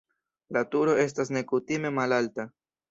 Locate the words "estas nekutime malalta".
1.03-2.51